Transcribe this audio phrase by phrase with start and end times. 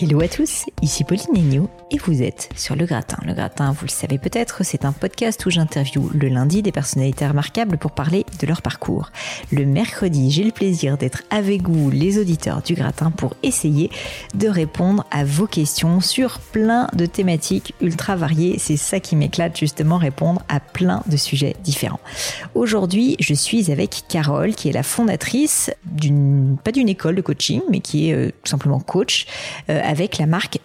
[0.00, 3.18] Hello à tous, ici Pauline Agneau et vous êtes sur Le Gratin.
[3.24, 7.26] Le Gratin, vous le savez peut-être, c'est un podcast où j'interviewe le lundi des personnalités
[7.26, 9.10] remarquables pour parler de leur parcours.
[9.50, 13.90] Le mercredi, j'ai le plaisir d'être avec vous, les auditeurs du Gratin, pour essayer
[14.34, 18.56] de répondre à vos questions sur plein de thématiques ultra variées.
[18.58, 22.00] C'est ça qui m'éclate justement, répondre à plein de sujets différents.
[22.54, 27.62] Aujourd'hui, je suis avec Carole, qui est la fondatrice d'une, pas d'une école de coaching,
[27.70, 29.26] mais qui est euh, tout simplement coach.
[29.70, 30.58] Euh, avec la marque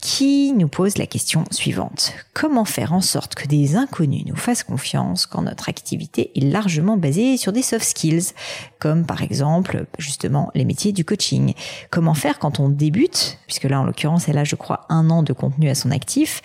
[0.00, 2.12] qui nous pose la question suivante.
[2.32, 6.96] Comment faire en sorte que des inconnus nous fassent confiance quand notre activité est largement
[6.96, 8.32] basée sur des soft skills,
[8.78, 11.54] comme par exemple justement les métiers du coaching?
[11.90, 15.22] Comment faire quand on débute, puisque là en l'occurrence elle a je crois un an
[15.22, 16.42] de contenu à son actif,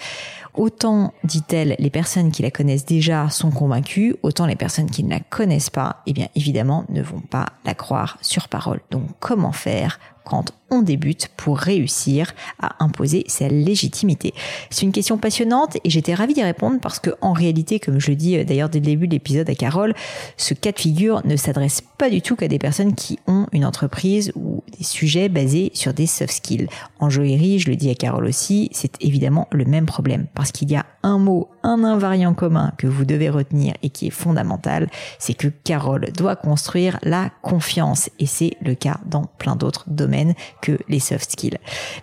[0.56, 5.10] Autant, dit-elle, les personnes qui la connaissent déjà sont convaincues, autant les personnes qui ne
[5.10, 8.80] la connaissent pas, eh bien évidemment, ne vont pas la croire sur parole.
[8.92, 14.34] Donc comment faire quand on débute pour réussir à imposer sa légitimité
[14.70, 18.10] C'est une question passionnante et j'étais ravie d'y répondre parce que en réalité, comme je
[18.10, 19.94] le dis euh, d'ailleurs dès le début de l'épisode à Carole,
[20.38, 23.66] ce cas de figure ne s'adresse pas du tout qu'à des personnes qui ont une
[23.66, 26.67] entreprise ou des sujets basés sur des soft skills.
[27.00, 30.72] En joaillerie, je le dis à Carole aussi, c'est évidemment le même problème parce qu'il
[30.72, 34.89] y a un mot, un invariant commun que vous devez retenir et qui est fondamental,
[35.19, 40.33] c'est que Carole doit construire la confiance et c'est le cas dans plein d'autres domaines
[40.61, 41.58] que les soft skills.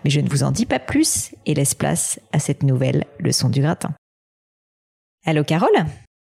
[0.05, 3.49] Mais je ne vous en dis pas plus et laisse place à cette nouvelle leçon
[3.49, 3.93] du gratin.
[5.27, 5.87] Allô Carole?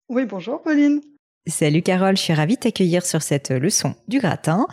[0.09, 1.01] Oui, bonjour Pauline.
[1.47, 4.67] Salut Carole, je suis ravie de t'accueillir sur cette leçon du gratin.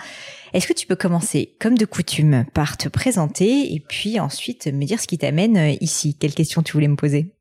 [0.53, 4.85] Est-ce que tu peux commencer, comme de coutume, par te présenter et puis ensuite me
[4.85, 6.15] dire ce qui t'amène ici?
[6.15, 7.33] Quelles questions tu voulais me poser?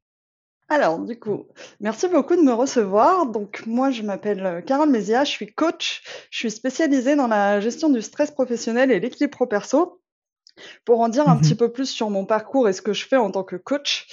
[0.68, 1.46] Alors, du coup,
[1.80, 3.26] merci beaucoup de me recevoir.
[3.26, 6.02] Donc, moi, je m'appelle Carole Mézia, je suis coach.
[6.30, 10.02] Je suis spécialisée dans la gestion du stress professionnel et l'équilibre pro-perso.
[10.84, 13.06] Pour en dire un mmh petit peu plus sur mon parcours et ce que je
[13.06, 14.08] fais en tant que coach,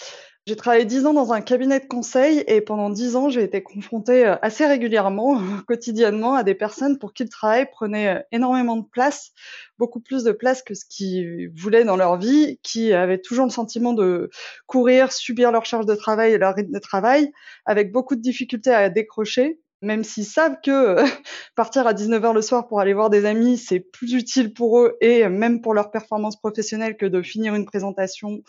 [0.48, 3.64] j'ai travaillé dix ans dans un cabinet de conseil et pendant dix ans, j'ai été
[3.64, 8.78] confrontée euh, assez régulièrement, quotidiennement, à des personnes pour qui le travail prenait euh, énormément
[8.78, 9.32] de place,
[9.80, 13.52] beaucoup plus de place que ce qu'ils voulaient dans leur vie, qui avaient toujours le
[13.52, 14.30] sentiment de
[14.68, 17.32] courir, subir leur charge de travail et leur rythme de travail,
[17.66, 20.98] avec beaucoup de difficultés à décrocher, même s'ils savent que
[21.56, 24.96] partir à 19h le soir pour aller voir des amis, c'est plus utile pour eux
[25.02, 28.44] et même pour leur performance professionnelle que de finir une présentation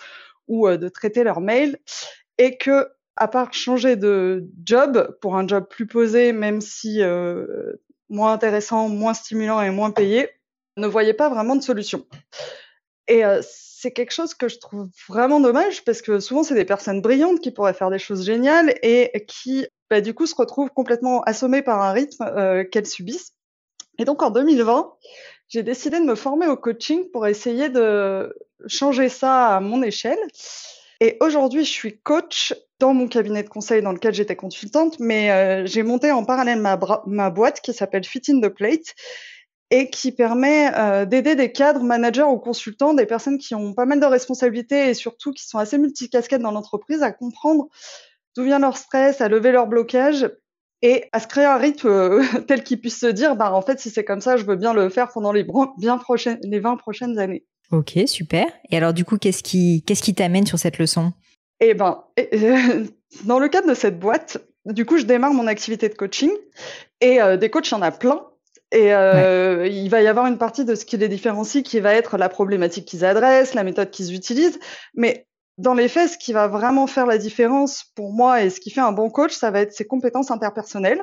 [0.49, 1.79] ou euh, de traiter leurs mails
[2.39, 7.47] et que à part changer de job pour un job plus posé, même si euh,
[8.11, 10.29] moins intéressant, moins stimulant et moins payé,
[10.77, 12.07] ne voyaient pas vraiment de solution.
[13.09, 16.65] Et euh, c'est quelque chose que je trouve vraiment dommage parce que souvent c'est des
[16.65, 20.71] personnes brillantes qui pourraient faire des choses géniales et qui bah, du coup se retrouvent
[20.71, 23.33] complètement assommées par un rythme qu'elles subissent.
[23.99, 24.93] Et donc en 2020,
[25.49, 28.35] j'ai décidé de me former au coaching pour essayer de
[28.67, 30.19] changer ça à mon échelle.
[31.01, 35.31] Et aujourd'hui, je suis coach dans mon cabinet de conseil dans lequel j'étais consultante, mais
[35.31, 38.95] euh, j'ai monté en parallèle ma, boîte qui s'appelle Fit in the Plate
[39.71, 43.85] et qui permet euh, d'aider des cadres, managers ou consultants, des personnes qui ont pas
[43.85, 47.69] mal de responsabilités et surtout qui sont assez multicasquettes dans l'entreprise à comprendre
[48.37, 50.31] d'où vient leur stress, à lever leur blocage
[50.83, 53.81] et à se créer un rythme euh, tel qu'ils puissent se dire, bah en fait
[53.81, 55.47] si c'est comme ça, je veux bien le faire pendant les,
[55.79, 57.45] bien prochaines, les 20 prochaines années.
[57.73, 58.47] Ok, super.
[58.71, 61.13] Et alors du coup, qu'est-ce qui qu'est-ce qui t'amène sur cette leçon?
[61.61, 62.05] Eh ben,
[63.25, 66.31] dans le cadre de cette boîte, du coup, je démarre mon activité de coaching
[67.01, 68.27] et euh, des coachs, il y en a plein.
[68.73, 71.95] Et euh, il va y avoir une partie de ce qui les différencie qui va
[71.95, 74.59] être la problématique qu'ils adressent, la méthode qu'ils utilisent.
[74.95, 75.27] Mais
[75.59, 78.71] dans les faits, ce qui va vraiment faire la différence pour moi et ce qui
[78.71, 81.03] fait un bon coach, ça va être ses compétences interpersonnelles.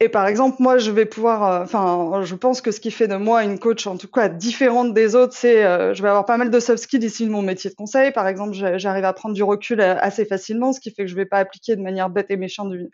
[0.00, 3.06] Et par exemple, moi, je vais pouvoir, euh, enfin, je pense que ce qui fait
[3.06, 6.24] de moi une coach, en tout cas différente des autres, c'est, euh, je vais avoir
[6.24, 8.10] pas mal de soft skills ici de mon métier de conseil.
[8.10, 11.14] Par exemple, j'arrive à prendre du recul euh, assez facilement, ce qui fait que je
[11.14, 12.90] vais pas appliquer de manière bête et méchante une,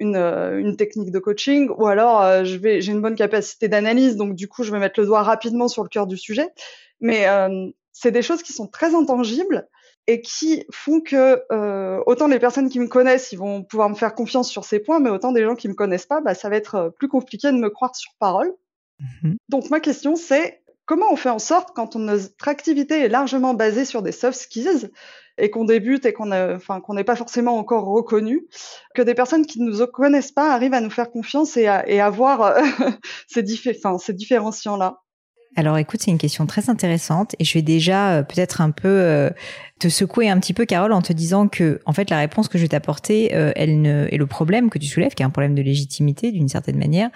[0.00, 4.34] une, une technique de coaching, ou alors je vais, j'ai une bonne capacité d'analyse, donc
[4.34, 6.48] du coup, je vais mettre le doigt rapidement sur le cœur du sujet.
[7.00, 7.26] Mais
[7.92, 9.66] c'est des choses qui sont très intangibles
[10.06, 13.94] et qui font que euh, autant les personnes qui me connaissent, ils vont pouvoir me
[13.94, 16.48] faire confiance sur ces points, mais autant des gens qui me connaissent pas, bah, ça
[16.48, 18.54] va être euh, plus compliqué de me croire sur parole.
[19.00, 23.52] Mmh Donc ma question c'est comment on fait en sorte quand notre activité est largement
[23.52, 24.90] basée sur des soft skills
[25.38, 28.46] et qu'on débute et qu'on enfin qu'on n'est pas forcément encore reconnu,
[28.94, 31.86] que des personnes qui ne nous connaissent pas arrivent à nous faire confiance et à,
[31.88, 32.62] et à voir euh,
[33.28, 33.44] ces,
[33.76, 35.02] enfin, ces différenciants là.
[35.54, 38.88] Alors écoute, c'est une question très intéressante et je vais déjà euh, peut-être un peu
[38.88, 39.30] euh,
[39.78, 42.58] te secouer un petit peu, Carole, en te disant que en fait la réponse que
[42.58, 45.30] je vais t'apporter, euh, elle ne et le problème que tu soulèves, qui est un
[45.30, 47.08] problème de légitimité d'une certaine manière,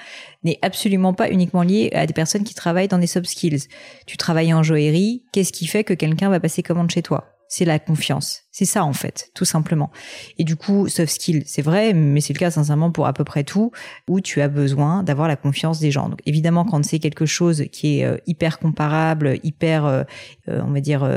[0.43, 3.69] n'est absolument pas uniquement lié à des personnes qui travaillent dans des soft skills.
[4.07, 7.35] Tu travailles en joaillerie, qu'est-ce qui fait que quelqu'un va passer commande chez toi?
[7.49, 8.45] C'est la confiance.
[8.53, 9.91] C'est ça en fait, tout simplement.
[10.39, 13.23] Et du coup, soft skill, c'est vrai, mais c'est le cas sincèrement pour à peu
[13.23, 13.71] près tout,
[14.09, 16.09] où tu as besoin d'avoir la confiance des gens.
[16.09, 20.03] Donc évidemment, quand c'est quelque chose qui est euh, hyper comparable, hyper, euh,
[20.49, 21.09] euh, on va dire,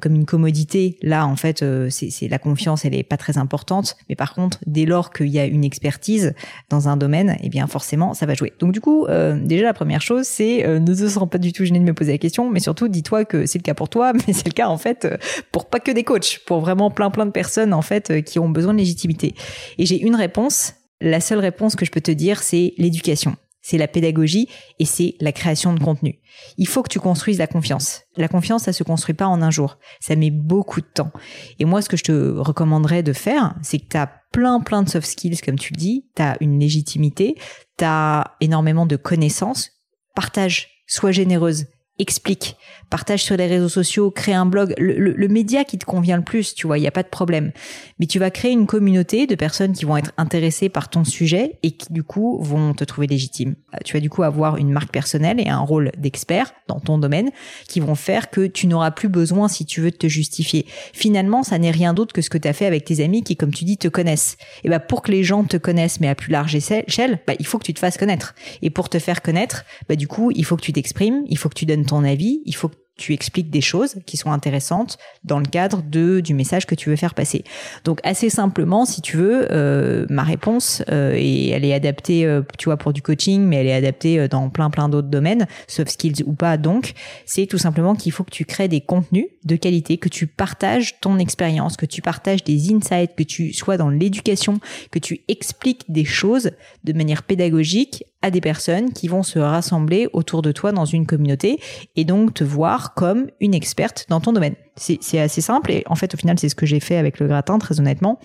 [0.00, 3.96] comme une commodité, là en fait, c'est la confiance, elle est pas très importante.
[4.08, 6.34] Mais par contre, dès lors qu'il y a une expertise
[6.70, 8.52] dans un domaine, eh bien forcément, ça va jouer.
[8.58, 9.06] Donc du coup,
[9.42, 12.12] déjà la première chose, c'est ne te sens pas du tout gêné de me poser
[12.12, 14.68] la question, mais surtout dis-toi que c'est le cas pour toi, mais c'est le cas
[14.68, 15.06] en fait
[15.52, 18.38] pour pas que des coachs, pour vraiment plein plein de personnes en fait euh, qui
[18.38, 19.34] ont besoin de légitimité.
[19.76, 20.74] Et j'ai une réponse.
[21.02, 23.36] La seule réponse que je peux te dire, c'est l'éducation.
[23.62, 24.48] C'est la pédagogie
[24.78, 26.18] et c'est la création de contenu.
[26.56, 28.02] Il faut que tu construises la confiance.
[28.16, 29.78] La confiance, ça se construit pas en un jour.
[30.00, 31.10] Ça met beaucoup de temps.
[31.58, 34.82] Et moi, ce que je te recommanderais de faire, c'est que tu as plein, plein
[34.82, 36.06] de soft skills, comme tu le dis.
[36.16, 37.34] Tu as une légitimité.
[37.76, 39.70] Tu as énormément de connaissances.
[40.14, 40.68] Partage.
[40.86, 41.66] Sois généreuse
[42.00, 42.56] explique,
[42.90, 46.54] partage sur les réseaux sociaux, crée un blog, le, média qui te convient le plus,
[46.54, 47.52] tu vois, il n'y a pas de problème.
[48.00, 51.58] Mais tu vas créer une communauté de personnes qui vont être intéressées par ton sujet
[51.62, 53.54] et qui du coup vont te trouver légitime.
[53.74, 56.98] Euh, tu vas du coup avoir une marque personnelle et un rôle d'expert dans ton
[56.98, 57.30] domaine
[57.68, 60.66] qui vont faire que tu n'auras plus besoin, si tu veux, de te justifier.
[60.92, 63.36] Finalement, ça n'est rien d'autre que ce que tu as fait avec tes amis qui,
[63.36, 64.36] comme tu dis, te connaissent.
[64.64, 67.46] Et bah, pour que les gens te connaissent, mais à plus large échelle, bah, il
[67.46, 68.34] faut que tu te fasses connaître.
[68.62, 71.48] Et pour te faire connaître, bah, du coup, il faut que tu t'exprimes, il faut
[71.48, 74.98] que tu donnes ton avis, il faut que tu expliques des choses qui sont intéressantes
[75.24, 77.44] dans le cadre de du message que tu veux faire passer.
[77.84, 82.42] Donc assez simplement, si tu veux, euh, ma réponse euh, et elle est adaptée, euh,
[82.58, 85.92] tu vois, pour du coaching, mais elle est adaptée dans plein plein d'autres domaines, soft
[85.92, 86.58] skills ou pas.
[86.58, 86.92] Donc,
[87.24, 91.00] c'est tout simplement qu'il faut que tu crées des contenus de qualité, que tu partages
[91.00, 94.60] ton expérience, que tu partages des insights, que tu sois dans l'éducation,
[94.90, 96.50] que tu expliques des choses
[96.84, 101.06] de manière pédagogique à des personnes qui vont se rassembler autour de toi dans une
[101.06, 101.60] communauté
[101.96, 104.54] et donc te voir comme une experte dans ton domaine.
[104.76, 107.28] C'est assez simple et en fait au final c'est ce que j'ai fait avec le
[107.28, 108.18] gratin très honnêtement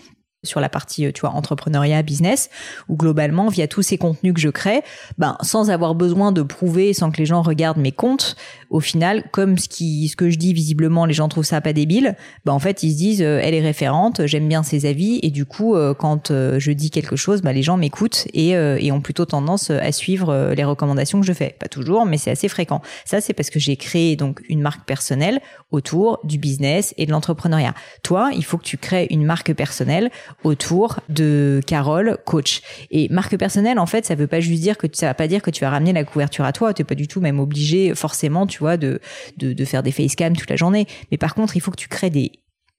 [0.45, 2.49] sur la partie, euh, tu vois, entrepreneuriat, business,
[2.87, 4.83] où globalement, via tous ces contenus que je crée,
[5.17, 8.35] ben, sans avoir besoin de prouver, sans que les gens regardent mes comptes,
[8.75, 12.51] au final, comme ce que je dis, visiblement, les gens trouvent ça pas débile, ben,
[12.51, 15.45] en fait, ils se disent, euh, elle est référente, j'aime bien ses avis, et du
[15.45, 19.25] coup, euh, quand je dis quelque chose, ben, les gens m'écoutent et, et ont plutôt
[19.25, 21.55] tendance à suivre les recommandations que je fais.
[21.57, 22.81] Pas toujours, mais c'est assez fréquent.
[23.05, 25.39] Ça, c'est parce que j'ai créé donc une marque personnelle
[25.71, 27.73] autour du business et de l'entrepreneuriat.
[28.03, 30.09] Toi, il faut que tu crées une marque personnelle
[30.43, 32.61] autour de Carole, coach.
[32.91, 35.41] Et marque personnelle, en fait, ça veut pas juste dire que ça va pas dire
[35.41, 36.73] que tu vas ramener la couverture à toi.
[36.73, 38.99] Tu pas du tout même obligé forcément, tu vois, de,
[39.37, 40.87] de, faire des facecam toute la journée.
[41.11, 42.31] Mais par contre, il faut que tu crées des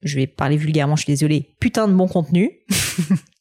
[0.02, 2.50] je vais parler vulgairement, je suis désolée, putain de bon contenu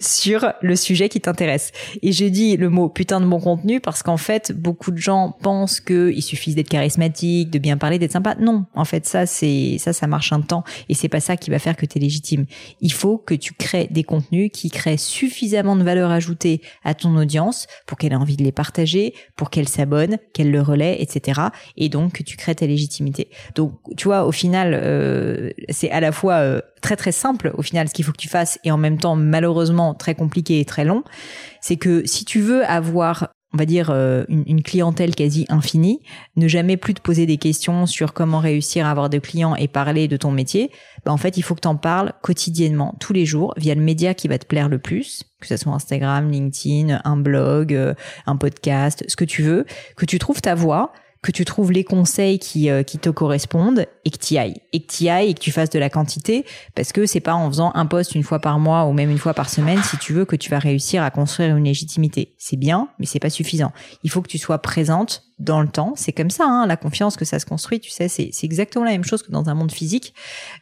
[0.00, 1.72] sur le sujet qui t'intéresse.
[2.02, 5.36] Et j'ai dit le mot putain de bon contenu parce qu'en fait, beaucoup de gens
[5.42, 8.34] pensent qu'il suffit d'être charismatique, de bien parler, d'être sympa.
[8.40, 11.50] Non, en fait, ça, c'est ça, ça marche un temps et c'est pas ça qui
[11.50, 12.46] va faire que tu es légitime.
[12.80, 17.16] Il faut que tu crées des contenus qui créent suffisamment de valeur ajoutée à ton
[17.16, 21.40] audience pour qu'elle ait envie de les partager, pour qu'elle s'abonne, qu'elle le relaie, etc.
[21.76, 23.28] Et donc que tu crées ta légitimité.
[23.54, 27.62] Donc, tu vois, au final, euh, c'est à la fois euh, très très simple au
[27.62, 29.51] final ce qu'il faut que tu fasses et en même temps malheureusement
[29.98, 31.02] très compliqué et très long,
[31.60, 36.00] c'est que si tu veux avoir on va dire euh, une, clientèle quasi infinie,
[36.36, 39.68] ne jamais plus te poser des questions sur comment réussir à avoir des clients et
[39.68, 40.70] parler de ton métier,
[41.04, 43.82] bah en fait il faut que tu en parles quotidiennement, tous les jours, via le
[43.82, 47.94] média qui va te plaire le plus, que ce soit Instagram, LinkedIn, un blog, euh,
[48.26, 49.66] un podcast, ce que tu veux,
[49.96, 50.92] que tu trouves ta voix,
[51.22, 54.56] que tu trouves les conseils qui, euh, qui te correspondent et que tu ailles.
[54.72, 57.34] Et que tu ailles et que tu fasses de la quantité parce que c'est pas
[57.34, 59.96] en faisant un poste une fois par mois ou même une fois par semaine, si
[59.98, 62.34] tu veux, que tu vas réussir à construire une légitimité.
[62.38, 63.72] C'est bien, mais c'est pas suffisant.
[64.02, 65.94] Il faut que tu sois présente dans le temps.
[65.96, 68.92] C'est comme ça, hein, la confiance que ça se construit, tu sais, c'est, exactement la
[68.92, 70.14] même chose que dans un monde physique.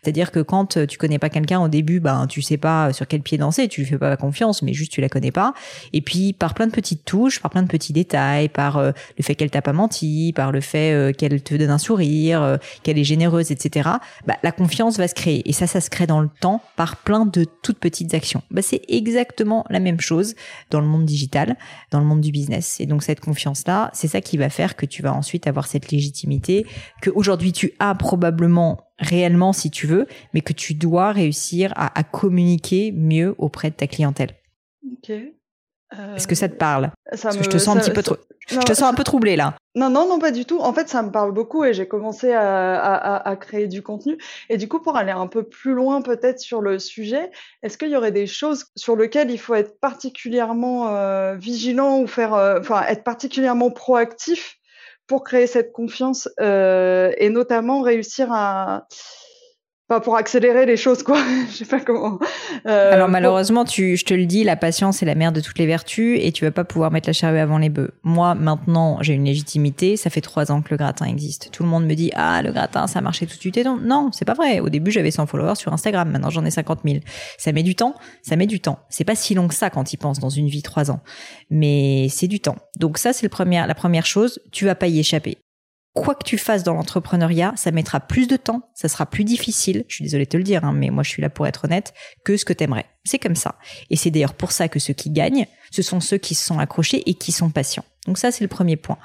[0.03, 3.07] C'est-à-dire que quand euh, tu connais pas quelqu'un au début, ben tu sais pas sur
[3.07, 5.55] quel pied danser, tu lui fais pas confiance, mais juste tu la connais pas.
[5.93, 9.25] Et puis par plein de petites touches, par plein de petits détails, par euh, le
[9.25, 12.99] fait qu'elle t'a pas menti, par le fait euh, qu'elle te donne un sourire, qu'elle
[12.99, 13.89] est généreuse, etc.
[14.27, 15.49] Bah, la confiance va se créer.
[15.49, 18.43] Et ça, ça se crée dans le temps par plein de toutes petites actions.
[18.51, 20.35] Bah, c'est exactement la même chose
[20.71, 21.57] dans le monde digital,
[21.91, 22.81] dans le monde du business.
[22.81, 25.91] Et donc cette confiance-là, c'est ça qui va faire que tu vas ensuite avoir cette
[25.91, 26.67] légitimité
[27.03, 32.03] que aujourd'hui tu as probablement réellement si tu veux, mais que tu dois réussir à,
[32.05, 34.31] communiquer mieux auprès de ta clientèle.
[34.93, 35.13] Ok.
[36.17, 36.91] Est-ce que ça te parle?
[37.11, 38.03] Parce que je te sens un petit peu
[38.51, 39.55] je te sens un peu troublé là.
[39.77, 40.59] Non, non, non, pas du tout.
[40.59, 44.19] En fait, ça me parle beaucoup et j'ai commencé à, à, à, créer du contenu.
[44.49, 47.31] Et du coup, pour aller un peu plus loin peut-être sur le sujet,
[47.63, 52.07] est-ce qu'il y aurait des choses sur lesquelles il faut être particulièrement euh, vigilant ou
[52.09, 54.57] faire, euh, enfin, être particulièrement proactif
[55.07, 58.87] pour créer cette confiance euh, et notamment réussir à
[59.99, 61.19] pour accélérer les choses quoi.
[61.51, 62.21] Je sais pas comment.
[62.67, 65.59] Euh, alors malheureusement tu je te le dis la patience est la mère de toutes
[65.59, 67.91] les vertus et tu vas pas pouvoir mettre la charrue avant les bœufs.
[68.05, 69.97] Moi maintenant j'ai une légitimité.
[69.97, 71.51] Ça fait trois ans que le gratin existe.
[71.51, 73.65] Tout le monde me dit ah le gratin ça a marché tout de suite et
[73.65, 74.61] non non c'est pas vrai.
[74.61, 76.09] Au début j'avais 100 followers sur Instagram.
[76.11, 77.01] Maintenant j'en ai 50 000
[77.39, 77.97] ça met du temps.
[78.23, 78.79] Ça met du temps.
[78.91, 81.01] C'est pas si long que ça quand y penses dans une vie trois ans.
[81.51, 82.57] Mais c'est du temps.
[82.79, 84.41] Donc ça c'est le premier la première chose.
[84.53, 85.39] Tu vas pas y échapper
[85.95, 89.85] quoi que tu fasses dans l'entrepreneuriat, ça mettra plus de temps, ça sera plus difficile,
[89.89, 91.65] je suis désolée de te le dire, hein, mais moi je suis là pour être
[91.65, 91.95] honnête,
[92.25, 92.87] que ce que t'aimerais.
[93.05, 93.57] C'est comme ça.
[93.89, 96.59] Et c'est d'ailleurs pour ça que ceux qui gagnent, ce sont ceux qui se sont
[96.59, 97.85] accrochés et qui sont patients.
[98.07, 98.99] Donc ça, c'est le premier point.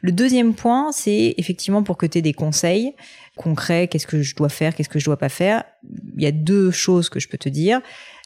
[0.00, 2.94] Le deuxième point, c'est effectivement pour que tu aies des conseils
[3.36, 5.64] concrets, qu'est-ce que je dois faire, qu'est-ce que je dois pas faire.
[6.16, 7.80] Il y a deux choses que je peux te dire.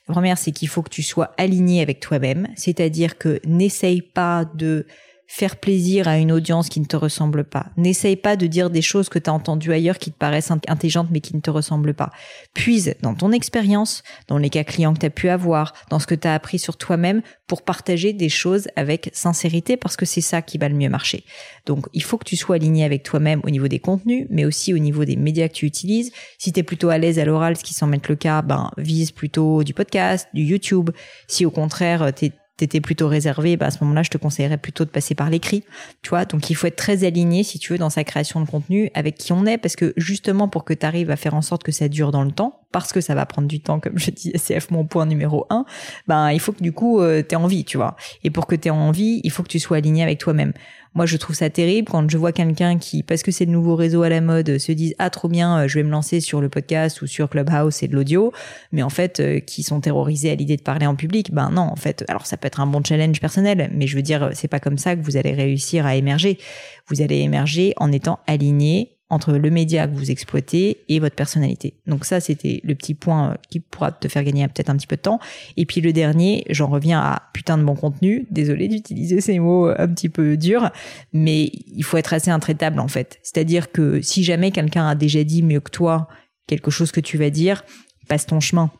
[0.08, 4.44] La première, c'est qu'il faut que tu sois aligné avec toi-même, c'est-à-dire que n'essaye pas
[4.54, 4.86] de
[5.34, 7.66] faire plaisir à une audience qui ne te ressemble pas.
[7.76, 11.08] N'essaye pas de dire des choses que tu as entendues ailleurs qui te paraissent intelligentes
[11.10, 12.12] mais qui ne te ressemblent pas.
[12.54, 16.06] Puise dans ton expérience, dans les cas clients que tu as pu avoir, dans ce
[16.06, 20.20] que tu as appris sur toi-même pour partager des choses avec sincérité parce que c'est
[20.20, 21.24] ça qui va le mieux marcher.
[21.66, 24.72] Donc il faut que tu sois aligné avec toi-même au niveau des contenus mais aussi
[24.72, 26.12] au niveau des médias que tu utilises.
[26.38, 28.70] Si tu es plutôt à l'aise à l'oral, ce qui semble être le cas, ben
[28.78, 30.90] vise plutôt du podcast, du YouTube.
[31.26, 34.84] Si au contraire tu t'étais plutôt réservé, bah à ce moment-là, je te conseillerais plutôt
[34.84, 35.64] de passer par l'écrit.
[36.02, 38.48] Tu vois, donc il faut être très aligné, si tu veux, dans sa création de
[38.48, 41.42] contenu avec qui on est, parce que justement, pour que tu arrives à faire en
[41.42, 43.98] sorte que ça dure dans le temps, parce que ça va prendre du temps, comme
[43.98, 45.64] je dis, CF mon point numéro un,
[46.06, 47.96] ben il faut que du coup, euh, tu aies envie, tu vois.
[48.22, 50.52] Et pour que tu aies envie, il faut que tu sois aligné avec toi-même.
[50.94, 53.74] Moi, je trouve ça terrible quand je vois quelqu'un qui, parce que c'est le nouveau
[53.74, 56.40] réseau à la mode, se disent ah trop bien, euh, je vais me lancer sur
[56.40, 58.32] le podcast ou sur Clubhouse et de l'audio,
[58.70, 61.32] mais en fait, euh, qui sont terrorisés à l'idée de parler en public.
[61.32, 64.02] Ben non, en fait, alors ça peut être un bon challenge personnel, mais je veux
[64.02, 66.38] dire, c'est pas comme ça que vous allez réussir à émerger.
[66.86, 71.74] Vous allez émerger en étant aligné entre le média que vous exploitez et votre personnalité.
[71.86, 74.86] Donc ça, c'était le petit point euh, qui pourra te faire gagner peut-être un petit
[74.86, 75.20] peu de temps.
[75.56, 78.26] Et puis le dernier, j'en reviens à putain de bon contenu.
[78.30, 80.70] Désolé d'utiliser ces mots euh, un petit peu durs,
[81.12, 83.18] mais il faut être assez intraitable en fait.
[83.22, 86.08] C'est-à-dire que si jamais quelqu'un a déjà dit mieux que toi
[86.46, 87.64] quelque chose que tu vas dire,
[88.08, 88.70] passe ton chemin.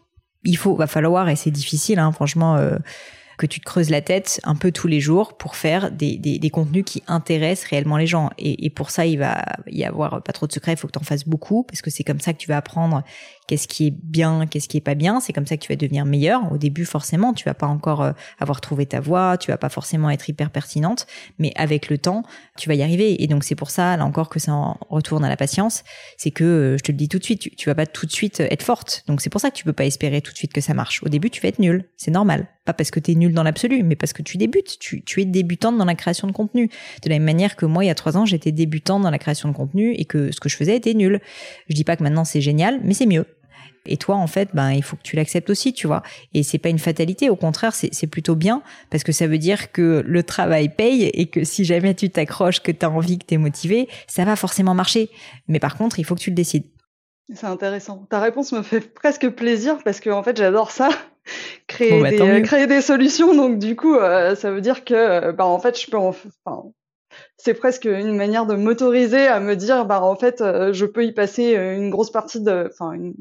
[0.45, 2.57] Il faut, va falloir, et c'est difficile, hein, franchement.
[2.57, 2.77] Euh,
[3.39, 6.51] que tu te creuses la tête un peu tous les jours pour faire des, des,
[6.51, 8.31] contenus qui intéressent réellement les gens.
[8.39, 10.93] Et, et, pour ça, il va y avoir pas trop de secrets, il faut que
[10.93, 13.03] tu en fasses beaucoup, parce que c'est comme ça que tu vas apprendre
[13.47, 15.21] qu'est-ce qui est bien, qu'est-ce qui est pas bien.
[15.21, 16.51] C'est comme ça que tu vas devenir meilleur.
[16.53, 19.69] Au début, forcément, tu vas pas encore euh, avoir trouvé ta voie, tu vas pas
[19.69, 21.07] forcément être hyper pertinente,
[21.39, 22.23] mais avec le temps,
[22.57, 23.23] tu vas y arriver.
[23.23, 25.85] Et donc c'est pour ça, là encore, que ça en retourne à la patience.
[26.17, 28.13] C'est que, euh, je te le dis tout de suite, tu, vas pas tout de
[28.13, 29.05] suite être forte.
[29.07, 31.03] Donc c'est pour ça que tu peux pas espérer tout de suite que ça marche.
[31.03, 31.89] Au début, tu vas être nul.
[31.97, 32.49] C'est normal.
[32.65, 34.79] Pas parce que tu es nul dans l'absolu, mais parce que tu débutes.
[34.79, 36.71] Tu, tu es débutante dans la création de contenu.
[37.03, 39.19] De la même manière que moi, il y a trois ans, j'étais débutante dans la
[39.19, 41.21] création de contenu et que ce que je faisais était nul.
[41.69, 43.27] Je dis pas que maintenant c'est génial, mais c'est mieux.
[43.87, 46.03] Et toi, en fait, ben, il faut que tu l'acceptes aussi, tu vois.
[46.33, 47.31] Et c'est pas une fatalité.
[47.31, 51.27] Au contraire, c'est plutôt bien parce que ça veut dire que le travail paye et
[51.27, 54.37] que si jamais tu t'accroches, que tu as envie, que tu es motivé, ça va
[54.37, 55.11] forcément marcher.
[55.49, 56.65] Mais par contre, il faut que tu le décides.
[57.33, 58.07] C'est intéressant.
[58.11, 60.91] Ta réponse me fait presque plaisir parce que, en fait, j'adore ça.
[61.67, 63.35] créer, bah, des, créer des solutions.
[63.35, 66.15] Donc, du coup, euh, ça veut dire que, bah, en fait, je peux en,
[66.45, 66.71] enfin,
[67.37, 71.05] c'est presque une manière de m'autoriser à me dire, bah, en fait, euh, je peux
[71.05, 73.15] y passer euh, une grosse partie de, enfin, une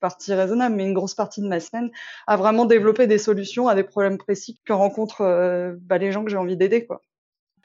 [0.00, 1.90] partie raisonnable, mais une grosse partie de ma semaine
[2.26, 6.24] à vraiment développer des solutions à des problèmes précis que rencontrent euh, bah, les gens
[6.24, 6.86] que j'ai envie d'aider.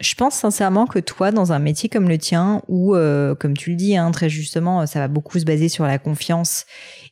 [0.02, 3.72] Je pense sincèrement que toi, dans un métier comme le tien, où, euh, comme tu
[3.72, 6.66] le dis hein, très justement, ça va beaucoup se baser sur la confiance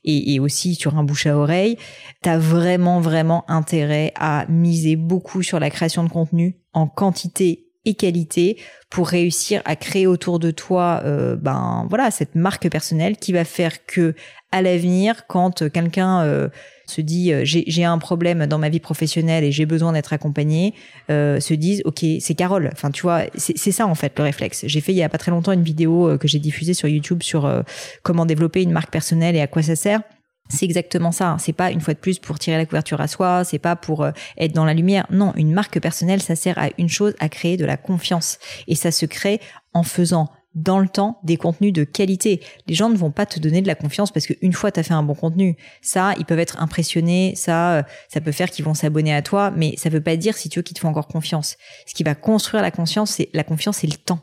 [0.04, 1.78] et, et aussi sur un bouche à oreille,
[2.22, 7.74] tu as vraiment, vraiment intérêt à miser beaucoup sur la création de contenu en quantité
[7.86, 8.58] et qualité
[8.90, 13.44] pour réussir à créer autour de toi euh, ben voilà cette marque personnelle qui va
[13.44, 14.16] faire que
[14.54, 16.48] à l'avenir quand quelqu'un euh,
[16.86, 20.74] se dit euh, j'ai un problème dans ma vie professionnelle et j'ai besoin d'être accompagné
[21.10, 24.82] se disent ok c'est Carole enfin tu vois c'est ça en fait le réflexe j'ai
[24.82, 27.64] fait il y a pas très longtemps une vidéo que j'ai diffusée sur YouTube sur
[28.04, 30.02] comment développer une marque personnelle et à quoi ça sert
[30.50, 31.38] c'est exactement ça.
[31.40, 34.04] C'est pas une fois de plus pour tirer la couverture à soi, c'est pas pour
[34.04, 35.08] euh, être dans la lumière.
[35.10, 38.40] Non, une marque personnelle, ça sert à une chose, à créer de la confiance.
[38.68, 39.40] Et ça se crée
[39.74, 42.42] en faisant dans le temps des contenus de qualité.
[42.68, 44.84] Les gens ne vont pas te donner de la confiance parce qu'une fois tu as
[44.84, 48.66] fait un bon contenu, ça, ils peuvent être impressionnés, ça, euh, ça peut faire qu'ils
[48.66, 50.90] vont s'abonner à toi, mais ça veut pas dire si tu veux qu'ils te font
[50.90, 51.58] encore confiance.
[51.86, 54.20] Ce qui va construire la confiance, c'est la confiance, c'est le temps.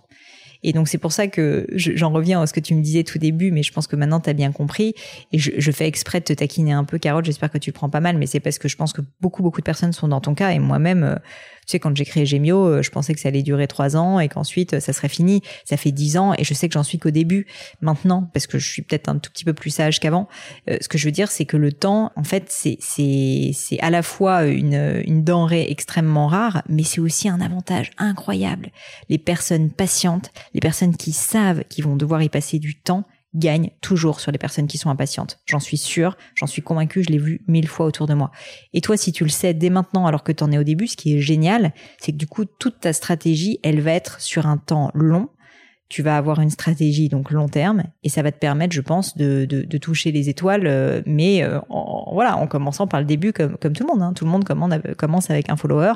[0.63, 3.19] Et donc c'est pour ça que j'en reviens à ce que tu me disais tout
[3.19, 4.95] début, mais je pense que maintenant tu as bien compris.
[5.33, 7.25] Et je, fais exprès de te taquiner un peu, Carole.
[7.25, 9.61] J'espère que tu prends pas mal, mais c'est parce que je pense que beaucoup beaucoup
[9.61, 11.19] de personnes sont dans ton cas et moi-même.
[11.71, 14.21] Euh, sais, quand j'ai créé Gemio, euh, je pensais que ça allait durer trois ans
[14.21, 15.43] et qu'ensuite euh, ça serait fini.
[15.65, 17.47] Ça fait dix ans et je sais que j'en suis qu'au début
[17.81, 20.29] maintenant parce que je suis peut-être un tout petit peu plus sage qu'avant.
[20.69, 23.91] ce que je veux dire, c'est que le temps, en fait, c'est c'est c'est à
[23.91, 28.71] la fois une une denrée extrêmement rare, mais c'est aussi un avantage incroyable.
[29.09, 33.71] Les personnes patientes, les personnes qui savent qu'ils vont devoir y passer du temps gagnent
[33.81, 35.39] toujours sur les personnes qui sont impatientes.
[35.47, 38.31] J'en suis sûre, j'en suis convaincue, je l'ai vu mille fois autour de moi.
[38.73, 40.89] Et toi, si tu le sais dès maintenant alors que tu en es au début,
[40.89, 44.47] ce qui est génial, c'est que du coup, toute ta stratégie, elle va être sur
[44.47, 45.29] un temps long
[45.91, 49.17] tu vas avoir une stratégie donc long terme et ça va te permettre, je pense,
[49.17, 53.07] de, de, de toucher les étoiles, euh, mais euh, en, voilà, en commençant par le
[53.07, 54.01] début comme, comme tout le monde.
[54.01, 54.13] Hein.
[54.15, 55.95] Tout le monde commence avec un follower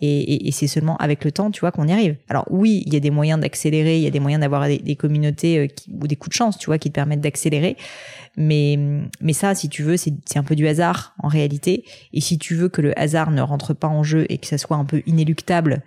[0.00, 2.14] et, et, c'est seulement avec le temps, tu vois, qu'on y arrive.
[2.28, 4.78] Alors oui, il y a des moyens d'accélérer, il y a des moyens d'avoir des,
[4.78, 5.66] des, communautés euh,
[6.00, 7.76] ou des coups de chance, tu vois, qui te permettent d'accélérer.
[8.36, 8.78] Mais,
[9.20, 11.84] mais ça, si tu veux, c'est un peu du hasard en réalité.
[12.12, 14.56] Et si tu veux que le hasard ne rentre pas en jeu et que ça
[14.56, 15.82] soit un peu inéluctable,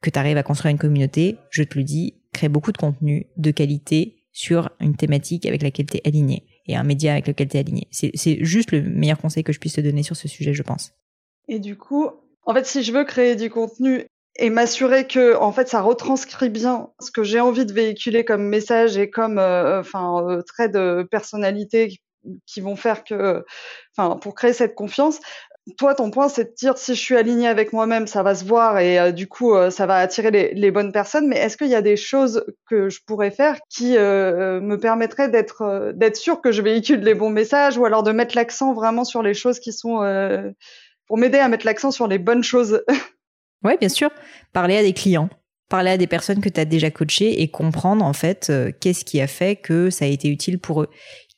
[0.00, 3.26] que tu arrives à construire une communauté, je te le dis, crée beaucoup de contenu
[3.36, 7.48] de qualité sur une thématique avec laquelle tu es aligné et un média avec lequel
[7.48, 7.88] tu es aligné.
[7.90, 10.92] C'est juste le meilleur conseil que je puisse te donner sur ce sujet, je pense.
[11.48, 12.08] Et du coup,
[12.44, 16.50] en fait, si je veux créer du contenu et m'assurer que en fait ça retranscrit
[16.50, 21.06] bien ce que j'ai envie de véhiculer comme message et comme euh, euh, trait de
[21.08, 22.00] personnalité
[22.46, 23.44] qui vont faire que
[23.96, 25.20] enfin pour créer cette confiance
[25.78, 28.44] toi, ton point, c'est de dire si je suis aligné avec moi-même, ça va se
[28.44, 31.26] voir et euh, du coup, euh, ça va attirer les, bonnes personnes.
[31.26, 35.30] Mais est-ce qu'il y a des choses que je pourrais faire qui euh, me permettraient
[35.30, 39.04] d'être d'être sûr que je véhicule les bons messages ou alors de mettre l'accent vraiment
[39.04, 40.00] sur les choses qui sont
[41.06, 42.82] pour m'aider à mettre l'accent sur les bonnes choses?
[43.66, 44.10] Oui, bien sûr.
[44.52, 45.30] Parler à des clients,
[45.70, 49.22] parler à des personnes que tu as déjà coachées et comprendre en fait qu'est-ce qui
[49.22, 50.90] a fait que ça a été utile pour eux,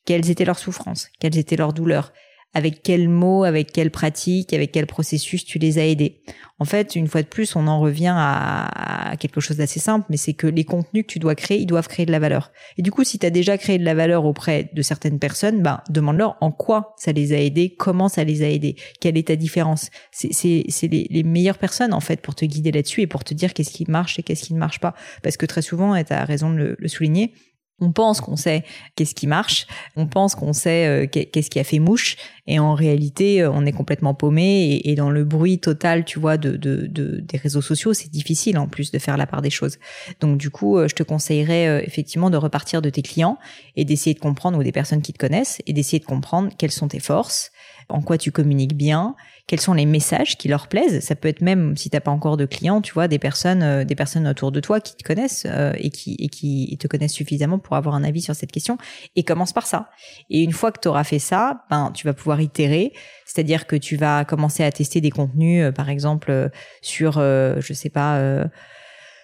[0.05, 2.13] quelles étaient leurs souffrances, quelles étaient leurs douleurs?
[2.55, 6.23] Avec quels mots, avec quelles pratiques, avec quel processus tu les as aidés.
[6.59, 10.17] En fait, une fois de plus, on en revient à, quelque chose d'assez simple, mais
[10.17, 12.51] c'est que les contenus que tu dois créer, ils doivent créer de la valeur.
[12.79, 15.63] Et du coup, si tu as déjà créé de la valeur auprès de certaines personnes,
[15.63, 19.29] ben, demande-leur en quoi ça les a aidés, comment ça les a aidés, quelle est
[19.29, 19.91] ta différence.
[20.11, 23.53] C'est les, les meilleures personnes, en fait, pour te guider là-dessus et pour te dire
[23.53, 24.95] qu'est-ce qui marche et qu'est-ce qui ne marche pas.
[25.23, 27.35] Parce que très souvent, et tu as raison de le souligner,
[27.81, 31.65] on pense qu'on sait qu'est-ce qui marche, on pense qu'on sait euh, qu'est-ce qui a
[31.65, 34.81] fait mouche, et en réalité, euh, on est complètement paumé.
[34.85, 38.91] Et, dans le bruit total, tu vois, de, des réseaux sociaux, c'est difficile en plus
[38.91, 39.79] de faire la part des choses.
[40.21, 43.39] Donc du coup, euh, je te conseillerais effectivement de repartir de tes clients
[43.77, 46.71] et d'essayer de comprendre ou des personnes qui te connaissent et d'essayer de comprendre quelles
[46.71, 47.51] sont tes forces,
[47.89, 49.15] en quoi tu communiques bien,
[49.47, 51.05] quels sont les messages qui leur plaisent.
[51.05, 53.85] Ça peut être même si t'as pas encore de clients, tu vois, des personnes, euh,
[53.85, 57.13] des personnes autour de toi qui te connaissent euh, et qui et qui te connaissent
[57.13, 58.77] suffisamment pour avoir un avis sur cette question.
[59.15, 59.91] Et commence par ça.
[60.31, 62.93] Et une fois que tu auras fait ça, ben tu vas pouvoir itérer.
[63.25, 66.51] C'est-à-dire que tu vas commencer à tester des contenus, euh, par exemple
[66.83, 68.49] sur, je sais pas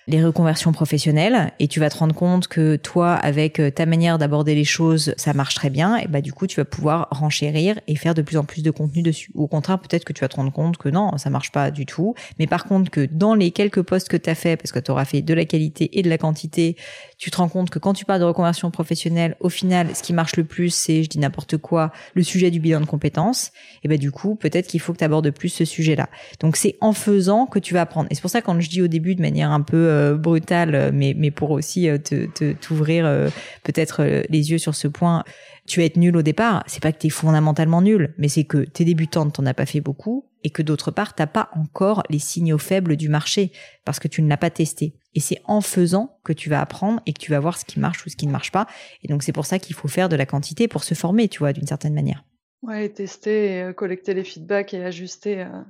[0.07, 4.19] les reconversions professionnelles et tu vas te rendre compte que toi, avec euh, ta manière
[4.19, 7.79] d'aborder les choses, ça marche très bien, et bah du coup, tu vas pouvoir renchérir
[7.87, 9.31] et faire de plus en plus de contenu dessus.
[9.35, 11.87] Au contraire, peut-être que tu vas te rendre compte que non, ça marche pas du
[11.87, 14.79] tout, mais par contre que dans les quelques postes que tu as fait, parce que
[14.79, 16.77] tu auras fait de la qualité et de la quantité,
[17.23, 20.13] tu te rends compte que quand tu parles de reconversion professionnelle, au final, ce qui
[20.13, 23.53] marche le plus, c'est, je dis n'importe quoi, le sujet du bilan de compétences,
[23.85, 26.09] et bah du coup, peut-être qu'il faut que tu abordes plus ce sujet-là.
[26.41, 28.09] Donc c'est en faisant que tu vas apprendre.
[28.11, 30.91] Et c'est pour ça quand je dis au début de manière un peu euh, brutal,
[30.93, 33.29] mais, mais pour aussi euh, te, t'ouvrir euh,
[33.63, 35.23] peut-être les yeux sur ce point.
[35.69, 36.65] Tu vas être nul au départ.
[36.67, 39.67] C'est pas que tu es fondamentalement nul, mais c'est que t'es débutante, t'en as pas
[39.67, 43.53] fait beaucoup, et que d'autre part, t'as pas encore les signaux faibles du marché
[43.85, 44.97] parce que tu ne l'as pas testé.
[45.15, 47.79] Et c'est en faisant que tu vas apprendre et que tu vas voir ce qui
[47.79, 48.67] marche ou ce qui ne marche pas.
[49.03, 51.41] Et donc c'est pour ça qu'il faut faire de la quantité pour se former, tu
[51.41, 52.25] vois, d'une certaine manière.
[52.63, 55.41] Ouais, tester, et, euh, collecter les feedbacks et ajuster.
[55.41, 55.63] Euh,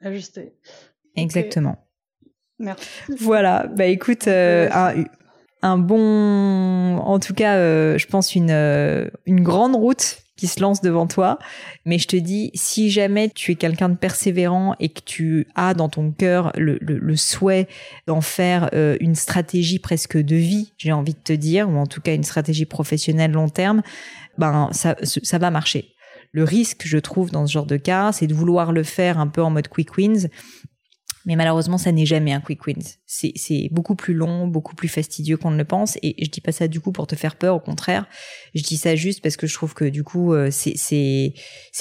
[0.00, 0.54] ajuster.
[1.14, 1.86] Exactement.
[2.58, 2.88] Merci.
[3.18, 4.68] Voilà, bah écoute, euh,
[5.62, 7.56] un, bon, en tout cas,
[7.96, 8.50] je pense une,
[9.26, 11.38] une grande route se lance devant toi.
[11.84, 15.74] Mais je te dis, si jamais tu es quelqu'un de persévérant et que tu as
[15.74, 17.68] dans ton cœur le, le, souhait
[18.06, 21.86] d'en faire euh, une stratégie presque de vie, j'ai envie de te dire, ou en
[21.86, 23.82] tout cas une stratégie professionnelle long terme,
[24.38, 25.94] ben ça, ça va marcher.
[26.32, 29.26] Le risque, je trouve, dans ce genre de cas, c'est de vouloir le faire un
[29.26, 30.28] peu en mode quick wins
[31.30, 32.98] mais malheureusement, ça n'est jamais un quick wins.
[33.06, 35.96] C'est beaucoup plus long, beaucoup plus fastidieux qu'on ne le pense.
[36.02, 38.08] Et je dis pas ça du coup pour te faire peur, au contraire.
[38.56, 41.32] Je dis ça juste parce que je trouve que du coup, euh, c'est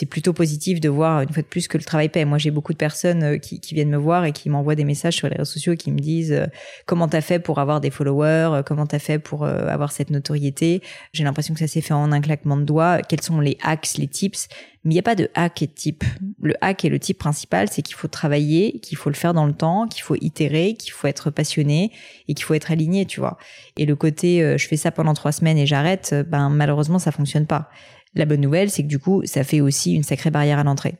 [0.07, 2.25] plutôt positif de voir une fois de plus que le travail paie.
[2.25, 4.83] Moi, j'ai beaucoup de personnes euh, qui, qui, viennent me voir et qui m'envoient des
[4.83, 6.45] messages sur les réseaux sociaux qui me disent euh,
[6.85, 10.83] comment t'as fait pour avoir des followers, comment t'as fait pour avoir cette notoriété?
[11.11, 13.01] J'ai l'impression que ça s'est fait en un claquement de doigts.
[13.01, 14.47] Quels sont les hacks, les tips?
[14.83, 16.03] Mais il n'y a pas de hack et de type.
[16.41, 19.45] Le hack et le type principal, c'est qu'il faut travailler, qu'il faut le faire dans
[19.45, 21.91] le temps, qu'il faut itérer, qu'il faut être passionné
[22.27, 23.37] et qu'il faut être aligné, tu vois.
[23.77, 26.99] Et le côté euh, je fais ça pendant trois semaines et j'arrête, euh, ben malheureusement
[26.99, 27.69] ça fonctionne pas.
[28.15, 30.95] La bonne nouvelle, c'est que du coup, ça fait aussi une sacrée barrière à l'entrée.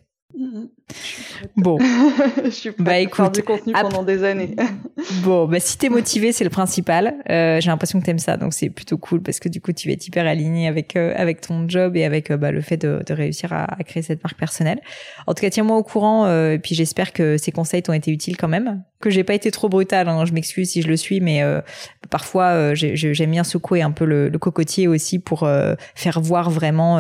[1.55, 1.77] Bon,
[2.43, 4.55] je suis prête bah, écoute, faire du contenu pendant des années.
[5.23, 7.15] bon, bah si t'es motivé, c'est le principal.
[7.29, 9.87] Euh, j'ai l'impression que t'aimes ça, donc c'est plutôt cool parce que du coup, tu
[9.87, 12.77] vas être hyper aligné avec euh, avec ton job et avec euh, bah, le fait
[12.77, 14.81] de, de réussir à, à, créer cette marque personnelle.
[15.27, 16.25] En tout cas, tiens-moi au courant.
[16.25, 19.33] Euh, et puis j'espère que ces conseils t'ont été utiles quand même que j'ai pas
[19.33, 20.09] été trop brutale.
[20.09, 21.61] Hein, je m'excuse si je le suis, mais euh,
[22.09, 26.49] parfois euh, j'aime bien secouer un peu le, le cocotier aussi pour euh, faire voir
[26.49, 26.99] vraiment.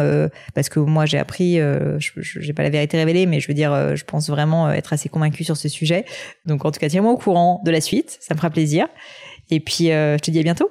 [0.53, 3.71] parce que moi j'ai appris, je j'ai pas la vérité révélée, mais je veux dire,
[3.95, 6.05] je pense vraiment être assez convaincue sur ce sujet.
[6.45, 8.87] Donc en tout cas, tiens-moi au courant de la suite, ça me fera plaisir.
[9.49, 10.69] Et puis je te dis à bientôt.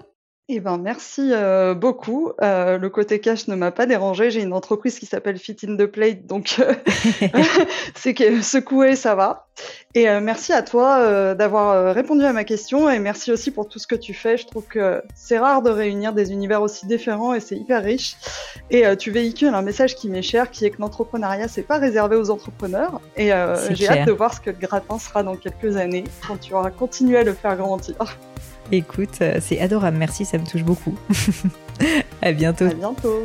[0.50, 2.32] Eh ben merci euh, beaucoup.
[2.40, 4.30] Euh, le côté cash ne m'a pas dérangé.
[4.30, 6.72] J'ai une entreprise qui s'appelle Fit in the Plate, donc euh,
[7.94, 9.46] c'est que secoué, ça va.
[9.94, 13.88] Et merci à toi d'avoir répondu à ma question et merci aussi pour tout ce
[13.88, 14.37] que tu fais.
[14.37, 18.14] Je trouve que c'est rare de réunir des univers aussi différents et c'est hyper riche.
[18.70, 22.14] Et tu véhicules un message qui m'est cher, qui est que l'entrepreneuriat c'est pas réservé
[22.14, 23.00] aux entrepreneurs.
[23.16, 23.32] Et
[23.70, 26.70] j'ai hâte de voir ce que le gratin sera dans quelques années quand tu auras
[26.70, 27.96] continué à le faire grandir.
[28.70, 30.94] Écoute, euh, c'est adorable, merci, ça me touche beaucoup.
[32.22, 32.66] à bientôt.
[32.66, 33.24] À bientôt.